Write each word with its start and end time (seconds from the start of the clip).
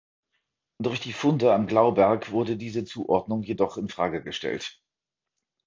Durch 0.81 0.99
die 0.99 1.13
Funde 1.13 1.53
am 1.53 1.67
Glauberg 1.67 2.31
wurde 2.31 2.57
diese 2.57 2.83
Zuordnung 2.85 3.43
jedoch 3.43 3.77
in 3.77 3.87
Frage 3.87 4.23
gestellt. 4.23 4.81